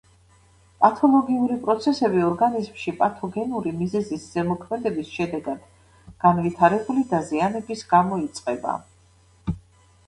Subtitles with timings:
[0.83, 5.69] პათოლოგიური პროცესები ორგანიზმში პათოგენური მიზეზის ზემოქმედების შედეგად
[6.27, 8.77] განვითარებული დაზიანების გამო იწყება.